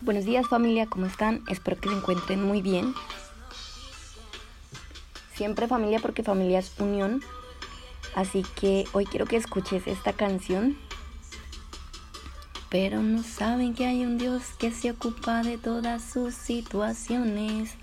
Buenos 0.00 0.24
días 0.24 0.46
familia, 0.46 0.86
¿cómo 0.86 1.06
están? 1.06 1.42
Espero 1.48 1.80
que 1.80 1.88
se 1.88 1.96
encuentren 1.96 2.40
muy 2.40 2.62
bien. 2.62 2.94
Siempre 5.34 5.66
familia 5.66 5.98
porque 5.98 6.22
familia 6.22 6.60
es 6.60 6.72
unión. 6.78 7.20
Así 8.14 8.44
que 8.54 8.84
hoy 8.92 9.06
quiero 9.06 9.26
que 9.26 9.36
escuches 9.36 9.88
esta 9.88 10.12
canción. 10.12 10.78
Pero 12.70 13.02
no 13.02 13.24
saben 13.24 13.74
que 13.74 13.86
hay 13.86 14.04
un 14.04 14.18
Dios 14.18 14.44
que 14.56 14.70
se 14.70 14.92
ocupa 14.92 15.42
de 15.42 15.58
todas 15.58 16.00
sus 16.00 16.32
situaciones. 16.32 17.74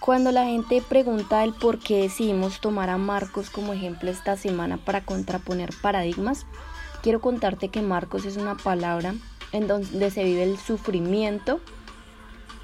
Cuando 0.00 0.32
la 0.32 0.46
gente 0.46 0.80
pregunta 0.80 1.44
el 1.44 1.52
por 1.52 1.78
qué 1.78 2.00
decidimos 2.00 2.62
tomar 2.62 2.88
a 2.88 2.96
Marcos 2.96 3.50
como 3.50 3.74
ejemplo 3.74 4.10
esta 4.10 4.38
semana 4.38 4.78
para 4.78 5.04
contraponer 5.04 5.74
paradigmas, 5.82 6.46
quiero 7.02 7.20
contarte 7.20 7.68
que 7.68 7.82
Marcos 7.82 8.24
es 8.24 8.38
una 8.38 8.56
palabra 8.56 9.14
en 9.52 9.66
donde 9.66 10.10
se 10.10 10.24
vive 10.24 10.42
el 10.42 10.58
sufrimiento 10.58 11.60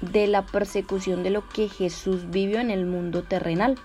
de 0.01 0.27
la 0.27 0.45
persecución 0.45 1.23
de 1.23 1.31
lo 1.31 1.47
que 1.49 1.69
Jesús 1.69 2.29
vivió 2.29 2.59
en 2.59 2.71
el 2.71 2.85
mundo 2.85 3.23
terrenal. 3.23 3.77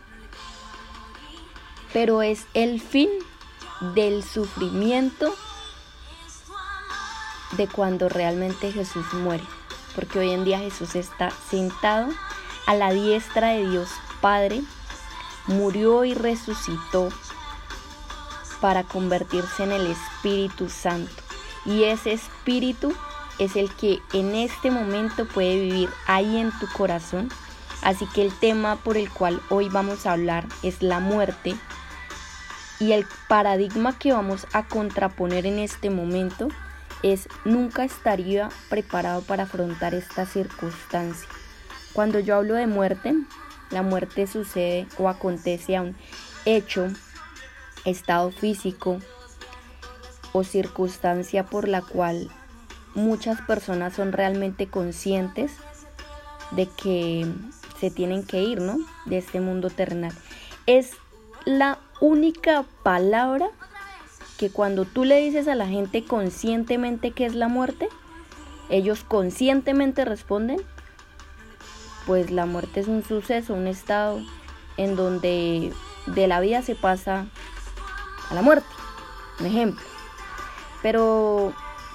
Pero 1.92 2.22
es 2.22 2.46
el 2.54 2.80
fin 2.80 3.08
del 3.94 4.22
sufrimiento 4.22 5.34
de 7.56 7.68
cuando 7.68 8.08
realmente 8.08 8.72
Jesús 8.72 9.12
muere. 9.14 9.44
Porque 9.94 10.18
hoy 10.18 10.30
en 10.30 10.44
día 10.44 10.58
Jesús 10.58 10.94
está 10.94 11.30
sentado 11.50 12.08
a 12.66 12.74
la 12.74 12.92
diestra 12.92 13.48
de 13.48 13.68
Dios 13.68 13.88
Padre, 14.20 14.62
murió 15.48 16.04
y 16.04 16.14
resucitó 16.14 17.10
para 18.60 18.84
convertirse 18.84 19.64
en 19.64 19.72
el 19.72 19.88
Espíritu 19.88 20.68
Santo. 20.68 21.21
Y 21.64 21.84
ese 21.84 22.12
espíritu 22.12 22.94
es 23.38 23.56
el 23.56 23.70
que 23.74 24.00
en 24.12 24.34
este 24.34 24.70
momento 24.70 25.26
puede 25.26 25.60
vivir 25.60 25.88
ahí 26.06 26.38
en 26.38 26.50
tu 26.58 26.66
corazón. 26.68 27.28
Así 27.82 28.06
que 28.06 28.22
el 28.22 28.32
tema 28.38 28.76
por 28.76 28.96
el 28.96 29.10
cual 29.10 29.40
hoy 29.48 29.68
vamos 29.68 30.06
a 30.06 30.12
hablar 30.12 30.46
es 30.62 30.82
la 30.82 31.00
muerte. 31.00 31.54
Y 32.78 32.92
el 32.92 33.06
paradigma 33.28 33.98
que 33.98 34.12
vamos 34.12 34.46
a 34.52 34.66
contraponer 34.66 35.46
en 35.46 35.58
este 35.58 35.90
momento 35.90 36.48
es 37.02 37.28
nunca 37.44 37.84
estaría 37.84 38.48
preparado 38.68 39.22
para 39.22 39.44
afrontar 39.44 39.94
esta 39.94 40.26
circunstancia. 40.26 41.28
Cuando 41.92 42.20
yo 42.20 42.36
hablo 42.36 42.54
de 42.54 42.66
muerte, 42.66 43.14
la 43.70 43.82
muerte 43.82 44.26
sucede 44.26 44.86
o 44.98 45.08
acontece 45.08 45.76
a 45.76 45.82
un 45.82 45.96
hecho, 46.44 46.88
estado 47.84 48.30
físico, 48.30 48.98
o 50.32 50.44
circunstancia 50.44 51.44
por 51.44 51.68
la 51.68 51.82
cual 51.82 52.30
muchas 52.94 53.40
personas 53.42 53.94
son 53.94 54.12
realmente 54.12 54.66
conscientes 54.66 55.52
de 56.50 56.68
que 56.68 57.26
se 57.80 57.90
tienen 57.90 58.24
que 58.24 58.42
ir, 58.42 58.60
¿no? 58.60 58.78
De 59.06 59.18
este 59.18 59.40
mundo 59.40 59.70
terrenal. 59.70 60.12
Es 60.66 60.92
la 61.44 61.78
única 62.00 62.64
palabra 62.82 63.48
que 64.38 64.50
cuando 64.50 64.84
tú 64.84 65.04
le 65.04 65.18
dices 65.18 65.48
a 65.48 65.54
la 65.54 65.66
gente 65.66 66.04
conscientemente 66.04 67.12
qué 67.12 67.26
es 67.26 67.34
la 67.34 67.48
muerte, 67.48 67.88
ellos 68.70 69.04
conscientemente 69.04 70.04
responden, 70.04 70.60
pues 72.06 72.30
la 72.30 72.46
muerte 72.46 72.80
es 72.80 72.88
un 72.88 73.04
suceso, 73.04 73.54
un 73.54 73.66
estado 73.66 74.20
en 74.76 74.96
donde 74.96 75.72
de 76.06 76.26
la 76.26 76.40
vida 76.40 76.62
se 76.62 76.74
pasa 76.74 77.26
a 78.30 78.34
la 78.34 78.42
muerte. 78.42 78.66
Un 79.40 79.46
ejemplo. 79.46 79.91
Pero, 80.82 81.52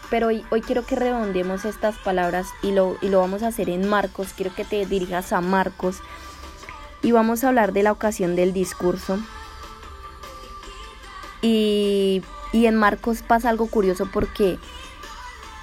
pero 0.09 0.27
hoy, 0.27 0.61
quiero 0.65 0.85
que 0.85 0.95
redondeemos 0.95 1.65
estas 1.65 1.97
palabras 1.97 2.47
y 2.61 2.71
lo, 2.71 2.97
y 3.01 3.09
lo 3.09 3.19
vamos 3.19 3.43
a 3.43 3.47
hacer 3.47 3.69
en 3.69 3.87
Marcos. 3.87 4.33
Quiero 4.35 4.53
que 4.55 4.65
te 4.65 4.85
dirijas 4.85 5.33
a 5.33 5.41
Marcos 5.41 5.97
y 7.01 7.11
vamos 7.11 7.43
a 7.43 7.49
hablar 7.49 7.73
de 7.73 7.83
la 7.83 7.91
ocasión 7.91 8.35
del 8.35 8.53
discurso. 8.53 9.19
Y, 11.41 12.23
y 12.51 12.65
en 12.65 12.75
Marcos 12.75 13.21
pasa 13.21 13.49
algo 13.49 13.67
curioso 13.67 14.09
porque 14.11 14.57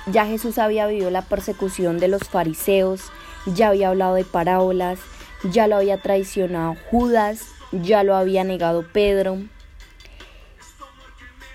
ya 0.07 0.27
Jesús 0.27 0.59
había 0.59 0.87
vivido 0.87 1.11
la 1.11 1.23
persecución 1.23 1.99
de 1.99 2.09
los 2.09 2.25
fariseos, 2.25 3.11
ya 3.47 3.69
había 3.69 3.89
hablado 3.89 4.15
de 4.15 4.25
parábolas, 4.25 4.99
ya 5.43 5.67
lo 5.67 5.77
había 5.77 6.01
traicionado 6.01 6.77
Judas, 6.91 7.47
ya 7.73 8.03
lo 8.05 8.15
había 8.15 8.45
negado 8.45 8.85
Pedro. 8.93 9.39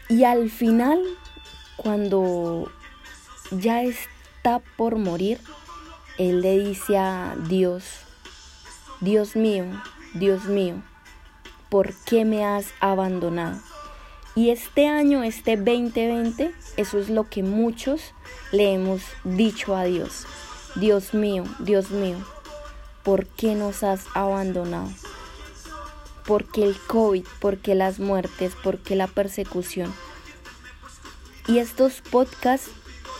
Y 0.09 0.23
al 0.23 0.49
final 0.49 0.99
cuando 1.81 2.69
ya 3.51 3.83
está 3.83 4.59
por 4.77 4.97
morir, 4.97 5.39
él 6.17 6.41
le 6.41 6.59
dice 6.59 6.97
a 6.97 7.37
Dios, 7.47 7.85
Dios 8.99 9.37
mío, 9.37 9.65
Dios 10.13 10.43
mío, 10.45 10.83
¿por 11.69 11.93
qué 12.05 12.25
me 12.25 12.43
has 12.43 12.67
abandonado? 12.81 13.61
Y 14.35 14.49
este 14.49 14.87
año, 14.87 15.23
este 15.23 15.55
2020, 15.55 16.53
eso 16.75 16.99
es 16.99 17.09
lo 17.09 17.29
que 17.29 17.43
muchos 17.43 18.13
le 18.51 18.73
hemos 18.73 19.01
dicho 19.23 19.75
a 19.75 19.85
Dios. 19.85 20.25
Dios 20.75 21.13
mío, 21.13 21.45
Dios 21.59 21.91
mío, 21.91 22.17
¿por 23.03 23.25
qué 23.25 23.55
nos 23.55 23.83
has 23.83 24.05
abandonado? 24.13 24.89
¿Por 26.25 26.45
qué 26.45 26.63
el 26.63 26.77
COVID? 26.77 27.25
¿Por 27.39 27.57
qué 27.57 27.73
las 27.73 27.99
muertes? 27.99 28.53
¿Por 28.61 28.79
qué 28.79 28.95
la 28.95 29.07
persecución? 29.07 29.93
Y 31.49 31.57
estos 31.57 32.01
podcasts 32.01 32.69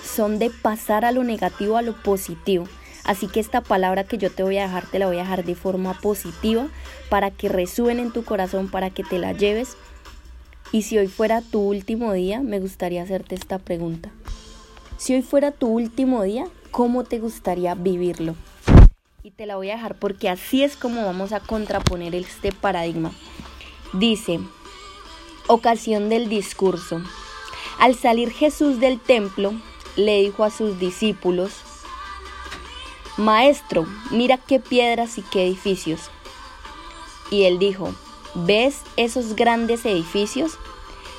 son 0.04 0.38
de 0.38 0.52
pasar 0.52 1.04
a 1.04 1.12
lo 1.12 1.24
negativo 1.24 1.78
a 1.78 1.82
lo 1.82 1.96
positivo. 2.02 2.68
Así 3.04 3.28
que 3.28 3.40
esta 3.40 3.62
palabra 3.62 4.04
que 4.04 4.20
yo 4.20 4.32
te 4.32 4.44
voy 4.44 4.60
a 4.60 4.68
dejar, 4.68 4.86
te 4.86 5.00
la 5.00 5.08
voy 5.08 5.18
a 5.18 5.22
dejar 5.22 5.44
de 5.44 5.56
forma 5.56 5.96
positiva 5.96 6.68
para 7.10 7.32
que 7.32 7.50
resuene 7.50 8.04
en 8.04 8.12
tu 8.12 8.24
corazón, 8.24 8.70
para 8.70 8.92
que 8.92 9.04
te 9.04 9.18
la 9.18 9.34
lleves. 9.34 9.78
Y 10.72 10.84
si 10.84 11.00
hoy 11.00 11.08
fuera 11.08 11.42
tu 11.42 11.60
último 11.60 12.14
día, 12.14 12.42
me 12.42 12.60
gustaría 12.60 13.02
hacerte 13.02 13.34
esta 13.34 13.58
pregunta. 13.58 14.12
Si 14.98 15.16
hoy 15.16 15.24
fuera 15.24 15.50
tu 15.50 15.68
último 15.68 16.22
día, 16.22 16.46
¿cómo 16.70 17.06
te 17.06 17.18
gustaría 17.18 17.74
vivirlo? 17.74 18.36
Y 19.24 19.32
te 19.32 19.48
la 19.48 19.56
voy 19.56 19.72
a 19.72 19.76
dejar 19.76 19.96
porque 19.96 20.30
así 20.30 20.64
es 20.64 20.76
como 20.76 21.04
vamos 21.04 21.34
a 21.34 21.40
contraponer 21.40 22.14
este 22.14 22.52
paradigma. 22.52 23.12
Dice, 23.94 24.40
ocasión 25.48 26.10
del 26.10 26.30
discurso. 26.30 27.02
Al 27.80 27.96
salir 27.96 28.32
Jesús 28.32 28.80
del 28.80 29.00
templo, 29.00 29.54
le 29.96 30.22
dijo 30.22 30.44
a 30.44 30.52
sus 30.52 30.80
discípulos, 30.80 31.54
Maestro, 33.16 33.86
mira 34.12 34.38
qué 34.38 34.60
piedras 34.60 35.18
y 35.18 35.22
qué 35.22 35.48
edificios. 35.48 36.10
Y 37.32 37.44
él 37.44 37.58
dijo, 37.58 37.94
¿ves 38.36 38.82
esos 38.98 39.36
grandes 39.36 39.86
edificios? 39.86 40.58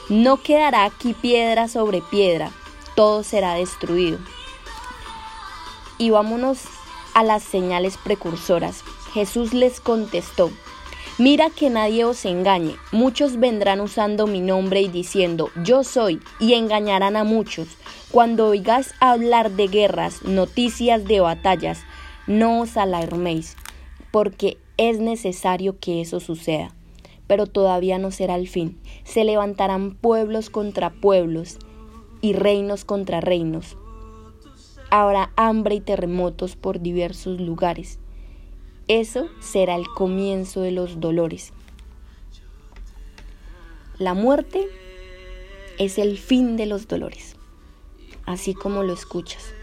No 0.09 0.43
quedará 0.43 0.85
aquí 0.85 1.15
piedra 1.15 1.69
sobre 1.69 2.03
piedra, 2.03 2.51
todo 2.95 3.23
será 3.23 3.55
destruido. 3.55 4.19
Y 5.99 6.11
vámonos 6.11 6.61
a 7.15 7.23
las 7.23 7.43
señales 7.43 7.97
precursoras. 7.97 8.83
Jesús 9.13 9.53
les 9.53 9.81
contestó, 9.81 10.51
Mira 11.19 11.51
que 11.51 11.69
nadie 11.69 12.05
os 12.05 12.25
engañe. 12.25 12.77
Muchos 12.93 13.39
vendrán 13.39 13.81
usando 13.81 14.27
mi 14.27 14.41
nombre 14.41 14.81
y 14.81 14.89
diciendo, 14.89 15.51
yo 15.63 15.85
soy, 15.85 16.21
y 16.39 16.55
engañarán 16.55 17.17
a 17.17 17.25
muchos. 17.25 17.69
Cuando 18.11 18.47
oigáis 18.47 18.95
hablar 19.01 19.51
de 19.51 19.69
guerras, 19.69 20.23
noticias 20.23 21.05
de 21.05 21.21
batallas, 21.21 21.81
no 22.27 22.61
os 22.61 22.77
alarméis, 22.77 23.57
porque 24.11 24.57
es 24.79 24.99
necesario 24.99 25.79
que 25.79 26.01
eso 26.01 26.21
suceda. 26.21 26.75
Pero 27.27 27.47
todavía 27.47 27.99
no 27.99 28.11
será 28.11 28.37
el 28.37 28.49
fin. 28.49 28.81
Se 29.05 29.25
levantarán 29.25 29.95
pueblos 29.97 30.49
contra 30.49 30.91
pueblos 30.91 31.59
y 32.23 32.33
reinos 32.33 32.85
contra 32.85 33.21
reinos. 33.21 33.77
Habrá 34.91 35.33
hambre 35.37 35.77
y 35.77 35.81
terremotos 35.81 36.57
por 36.57 36.81
diversos 36.81 37.41
lugares 37.41 37.99
eso 38.91 39.29
será 39.39 39.77
el 39.77 39.87
comienzo 39.87 40.63
de 40.63 40.73
los 40.73 40.99
dolores. 40.99 41.53
La 43.99 44.15
muerte 44.15 44.67
es 45.79 45.97
el 45.97 46.19
fin 46.19 46.57
de 46.57 46.67
los 46.67 46.89
dolores, 46.89 47.37
así 48.27 48.53
como 48.53 48.83
lo 48.83 48.93
escuchas. 48.93 49.55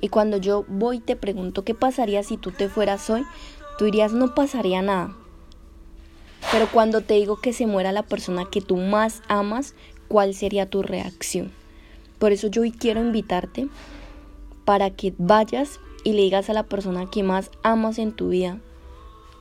Y 0.00 0.08
cuando 0.08 0.38
yo 0.38 0.64
voy 0.68 0.96
y 0.96 1.00
te 1.00 1.16
pregunto 1.16 1.64
qué 1.64 1.74
pasaría 1.74 2.22
si 2.22 2.38
tú 2.38 2.50
te 2.50 2.70
fueras 2.70 3.10
hoy, 3.10 3.26
tú 3.76 3.84
dirías 3.84 4.14
no 4.14 4.34
pasaría 4.34 4.80
nada. 4.80 5.14
Pero 6.50 6.66
cuando 6.72 7.02
te 7.02 7.12
digo 7.12 7.42
que 7.42 7.52
se 7.52 7.66
muera 7.66 7.92
la 7.92 8.04
persona 8.04 8.46
que 8.50 8.62
tú 8.62 8.78
más 8.78 9.20
amas, 9.28 9.74
¿cuál 10.08 10.32
sería 10.32 10.70
tu 10.70 10.82
reacción? 10.82 11.52
Por 12.18 12.32
eso 12.32 12.46
yo 12.46 12.62
hoy 12.62 12.72
quiero 12.72 13.02
invitarte 13.02 13.68
para 14.64 14.88
que 14.88 15.12
vayas 15.18 15.78
y 16.04 16.12
le 16.12 16.22
digas 16.22 16.50
a 16.50 16.54
la 16.54 16.64
persona 16.64 17.10
que 17.10 17.22
más 17.22 17.50
amas 17.62 17.98
en 17.98 18.12
tu 18.12 18.30
vida, 18.30 18.58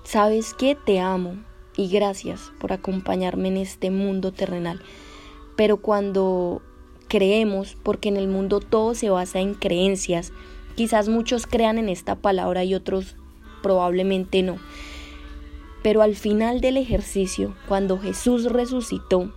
sabes 0.04 0.54
que 0.54 0.75
te 0.75 1.00
amo 1.00 1.36
y 1.75 1.90
gracias 1.90 2.52
por 2.60 2.74
acompañarme 2.74 3.48
en 3.48 3.58
este 3.58 3.92
mundo 3.92 4.31
terrenal. 4.31 4.81
Pero 5.56 5.78
cuando 5.78 6.62
creemos, 7.08 7.78
porque 7.84 8.10
en 8.10 8.18
el 8.18 8.28
mundo 8.28 8.60
todo 8.60 8.94
se 8.94 9.10
basa 9.10 9.40
en 9.40 9.54
creencias, 9.54 10.31
Quizás 10.75 11.10
muchos 11.10 11.48
crean 11.48 11.78
en 11.78 11.90
esta 11.90 12.16
palabra 12.16 12.63
y 12.63 12.75
otros 12.75 13.16
probablemente 13.62 14.42
no. 14.42 14.58
Pero 15.84 16.02
al 16.02 16.16
final 16.16 16.62
del 16.62 16.78
ejercicio, 16.78 17.56
cuando 17.68 18.00
Jesús 18.00 18.46
resucitó, 18.46 19.34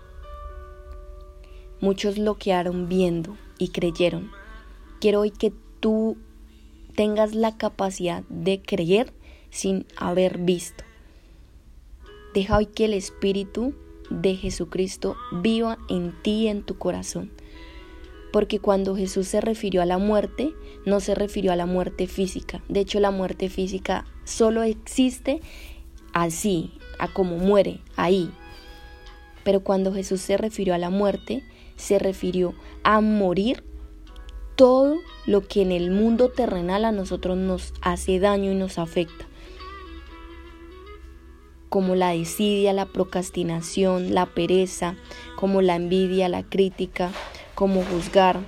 muchos 1.80 2.18
lo 2.18 2.36
quedaron 2.36 2.88
viendo 2.88 3.36
y 3.58 3.68
creyeron. 3.68 4.30
Quiero 5.00 5.20
hoy 5.20 5.30
que 5.30 5.52
tú 5.80 6.16
tengas 6.94 7.34
la 7.34 7.56
capacidad 7.56 8.22
de 8.28 8.62
creer 8.62 9.12
sin 9.50 9.86
haber 9.96 10.38
visto. 10.38 10.84
Deja 12.34 12.56
hoy 12.56 12.66
que 12.66 12.86
el 12.86 12.94
Espíritu 12.94 13.74
de 14.10 14.36
Jesucristo 14.36 15.16
viva 15.32 15.78
en 15.88 16.14
ti 16.22 16.44
y 16.44 16.48
en 16.48 16.62
tu 16.62 16.76
corazón. 16.78 17.30
Porque 18.32 18.58
cuando 18.58 18.96
Jesús 18.96 19.28
se 19.28 19.40
refirió 19.40 19.80
a 19.82 19.86
la 19.86 19.98
muerte, 19.98 20.52
no 20.84 20.98
se 20.98 21.14
refirió 21.14 21.52
a 21.52 21.56
la 21.56 21.66
muerte 21.66 22.08
física. 22.08 22.64
De 22.68 22.80
hecho, 22.80 22.98
la 22.98 23.12
muerte 23.12 23.48
física 23.48 24.04
solo 24.24 24.64
existe 24.64 25.40
así, 26.12 26.72
a 26.98 27.12
como 27.12 27.38
muere, 27.38 27.80
ahí. 27.96 28.30
Pero 29.44 29.60
cuando 29.60 29.94
Jesús 29.94 30.20
se 30.20 30.36
refirió 30.36 30.74
a 30.74 30.78
la 30.78 30.90
muerte, 30.90 31.44
se 31.76 31.98
refirió 31.98 32.54
a 32.82 33.00
morir 33.00 33.62
todo 34.56 34.98
lo 35.26 35.46
que 35.46 35.62
en 35.62 35.72
el 35.72 35.90
mundo 35.90 36.30
terrenal 36.30 36.84
a 36.84 36.92
nosotros 36.92 37.36
nos 37.36 37.72
hace 37.80 38.18
daño 38.20 38.52
y 38.52 38.54
nos 38.54 38.78
afecta 38.78 39.26
como 41.74 41.96
la 41.96 42.10
desidia, 42.10 42.72
la 42.72 42.86
procrastinación, 42.86 44.14
la 44.14 44.26
pereza, 44.26 44.94
como 45.34 45.60
la 45.60 45.74
envidia, 45.74 46.28
la 46.28 46.44
crítica, 46.44 47.10
como 47.56 47.82
juzgar, 47.82 48.38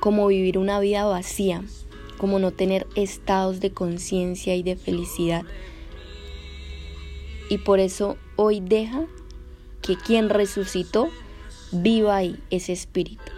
como 0.00 0.26
vivir 0.28 0.56
una 0.56 0.80
vida 0.80 1.04
vacía, 1.04 1.62
como 2.16 2.38
no 2.38 2.50
tener 2.50 2.86
estados 2.94 3.60
de 3.60 3.72
conciencia 3.72 4.56
y 4.56 4.62
de 4.62 4.74
felicidad. 4.76 5.42
Y 7.50 7.58
por 7.58 7.78
eso 7.78 8.16
hoy 8.36 8.60
deja 8.60 9.04
que 9.82 9.96
quien 9.96 10.30
resucitó 10.30 11.10
viva 11.72 12.16
ahí 12.16 12.42
ese 12.48 12.72
espíritu, 12.72 13.32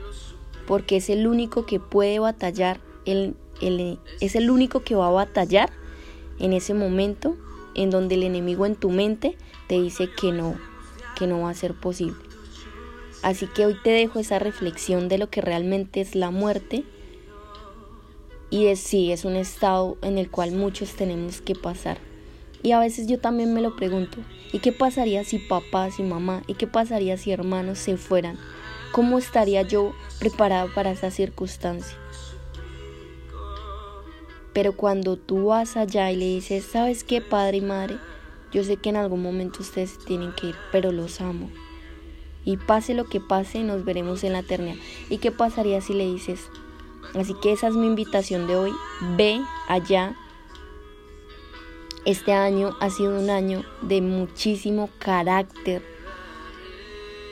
porque 0.66 0.96
es 0.96 1.10
el 1.10 1.26
único 1.26 1.66
que 1.66 1.80
puede 1.80 2.18
batallar, 2.18 2.80
el, 3.04 3.36
es 4.20 4.34
el 4.34 4.50
único 4.50 4.82
que 4.82 4.94
va 4.94 5.08
a 5.08 5.12
batallar 5.12 5.70
en 6.38 6.52
ese 6.52 6.74
momento 6.74 7.36
en 7.74 7.90
donde 7.90 8.16
el 8.16 8.22
enemigo 8.22 8.66
en 8.66 8.76
tu 8.76 8.90
mente 8.90 9.36
te 9.68 9.80
dice 9.80 10.08
que 10.10 10.32
no, 10.32 10.56
que 11.16 11.26
no 11.26 11.42
va 11.42 11.50
a 11.50 11.54
ser 11.54 11.74
posible. 11.74 12.16
Así 13.22 13.46
que 13.46 13.66
hoy 13.66 13.76
te 13.82 13.90
dejo 13.90 14.18
esa 14.18 14.38
reflexión 14.38 15.08
de 15.08 15.18
lo 15.18 15.30
que 15.30 15.40
realmente 15.40 16.00
es 16.00 16.14
la 16.14 16.30
muerte 16.30 16.84
y 18.50 18.66
es 18.66 18.80
sí, 18.80 19.12
es 19.12 19.24
un 19.24 19.36
estado 19.36 19.96
en 20.02 20.18
el 20.18 20.30
cual 20.30 20.52
muchos 20.52 20.90
tenemos 20.90 21.40
que 21.40 21.54
pasar. 21.54 21.98
Y 22.62 22.72
a 22.72 22.78
veces 22.78 23.06
yo 23.06 23.18
también 23.18 23.54
me 23.54 23.62
lo 23.62 23.74
pregunto, 23.74 24.18
¿y 24.52 24.58
qué 24.58 24.72
pasaría 24.72 25.24
si 25.24 25.38
papá, 25.38 25.88
y 25.96 26.02
mamá, 26.02 26.42
y 26.46 26.54
qué 26.54 26.66
pasaría 26.66 27.16
si 27.16 27.32
hermanos 27.32 27.78
se 27.78 27.96
fueran? 27.96 28.38
¿Cómo 28.92 29.18
estaría 29.18 29.62
yo 29.62 29.94
preparado 30.18 30.68
para 30.74 30.90
esa 30.90 31.10
circunstancia? 31.10 31.96
Pero 34.52 34.76
cuando 34.76 35.16
tú 35.16 35.46
vas 35.46 35.78
allá 35.78 36.10
y 36.10 36.16
le 36.16 36.26
dices, 36.26 36.64
¿sabes 36.64 37.02
qué, 37.02 37.22
padre 37.22 37.56
y 37.56 37.62
madre? 37.62 37.96
Yo 38.52 38.62
sé 38.64 38.76
que 38.76 38.90
en 38.90 38.96
algún 38.96 39.22
momento 39.22 39.60
ustedes 39.60 39.98
tienen 40.04 40.32
que 40.34 40.48
ir, 40.48 40.56
pero 40.70 40.92
los 40.92 41.22
amo. 41.22 41.50
Y 42.44 42.58
pase 42.58 42.92
lo 42.92 43.06
que 43.06 43.18
pase, 43.18 43.62
nos 43.62 43.84
veremos 43.86 44.24
en 44.24 44.34
la 44.34 44.40
eternidad. 44.40 44.76
¿Y 45.08 45.18
qué 45.18 45.32
pasaría 45.32 45.80
si 45.80 45.94
le 45.94 46.04
dices? 46.04 46.40
Así 47.14 47.34
que 47.42 47.52
esa 47.52 47.68
es 47.68 47.74
mi 47.74 47.86
invitación 47.86 48.46
de 48.46 48.56
hoy. 48.56 48.72
Ve 49.16 49.40
allá. 49.68 50.14
Este 52.04 52.34
año 52.34 52.76
ha 52.80 52.90
sido 52.90 53.18
un 53.18 53.30
año 53.30 53.64
de 53.80 54.02
muchísimo 54.02 54.90
carácter. 54.98 55.91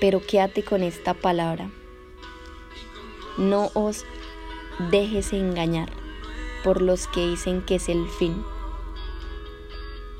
Pero 0.00 0.20
quédate 0.20 0.62
con 0.62 0.82
esta 0.82 1.14
palabra. 1.14 1.70
No 3.36 3.70
os 3.74 4.04
dejes 4.90 5.32
engañar 5.32 5.90
por 6.64 6.80
los 6.80 7.06
que 7.06 7.26
dicen 7.26 7.62
que 7.62 7.76
es 7.76 7.88
el 7.88 8.08
fin. 8.08 8.42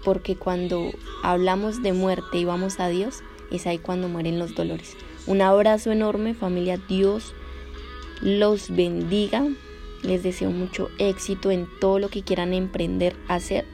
Porque 0.04 0.36
cuando 0.36 0.90
hablamos 1.22 1.82
de 1.82 1.92
muerte 1.92 2.38
y 2.38 2.44
vamos 2.44 2.80
a 2.80 2.88
Dios, 2.88 3.22
es 3.50 3.66
ahí 3.66 3.78
cuando 3.78 4.08
mueren 4.08 4.38
los 4.38 4.54
dolores. 4.54 4.96
Un 5.26 5.42
abrazo 5.42 5.92
enorme 5.92 6.34
familia, 6.34 6.78
Dios 6.88 7.34
los 8.20 8.70
bendiga. 8.70 9.46
Les 10.02 10.22
deseo 10.22 10.50
mucho 10.50 10.90
éxito 10.98 11.50
en 11.50 11.68
todo 11.80 11.98
lo 11.98 12.08
que 12.08 12.22
quieran 12.22 12.54
emprender, 12.54 13.16
hacer. 13.28 13.66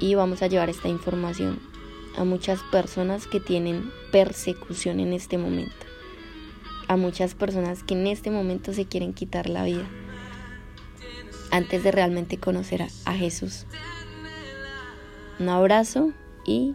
Y 0.00 0.14
vamos 0.14 0.42
a 0.42 0.46
llevar 0.46 0.70
esta 0.70 0.88
información 0.88 1.71
a 2.16 2.24
muchas 2.24 2.60
personas 2.70 3.26
que 3.26 3.40
tienen 3.40 3.90
persecución 4.10 5.00
en 5.00 5.12
este 5.12 5.38
momento. 5.38 5.86
A 6.88 6.96
muchas 6.96 7.34
personas 7.34 7.82
que 7.82 7.94
en 7.94 8.06
este 8.06 8.30
momento 8.30 8.72
se 8.72 8.86
quieren 8.86 9.14
quitar 9.14 9.48
la 9.48 9.64
vida 9.64 9.88
antes 11.50 11.84
de 11.84 11.92
realmente 11.92 12.38
conocer 12.38 12.82
a, 13.04 13.14
Jesús. 13.14 13.66
Un 15.38 15.50
abrazo 15.50 16.12
y 16.46 16.74